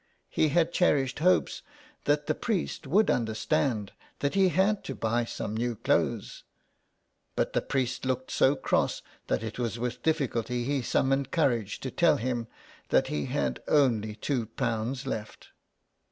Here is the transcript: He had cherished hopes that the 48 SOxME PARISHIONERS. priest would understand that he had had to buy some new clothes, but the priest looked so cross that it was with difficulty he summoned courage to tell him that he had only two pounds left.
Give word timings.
He 0.31 0.47
had 0.49 0.71
cherished 0.73 1.19
hopes 1.19 1.61
that 2.05 2.25
the 2.25 2.33
48 2.33 2.35
SOxME 2.35 2.45
PARISHIONERS. 2.47 2.71
priest 2.81 2.87
would 2.87 3.11
understand 3.11 3.91
that 4.17 4.33
he 4.33 4.49
had 4.49 4.65
had 4.77 4.83
to 4.85 4.95
buy 4.95 5.25
some 5.25 5.55
new 5.55 5.75
clothes, 5.75 6.43
but 7.35 7.53
the 7.53 7.61
priest 7.61 8.03
looked 8.03 8.31
so 8.31 8.55
cross 8.55 9.03
that 9.27 9.43
it 9.43 9.59
was 9.59 9.77
with 9.77 10.01
difficulty 10.01 10.63
he 10.63 10.81
summoned 10.81 11.29
courage 11.29 11.79
to 11.81 11.91
tell 11.91 12.17
him 12.17 12.47
that 12.89 13.09
he 13.09 13.25
had 13.25 13.61
only 13.67 14.15
two 14.15 14.47
pounds 14.47 15.05
left. 15.05 15.49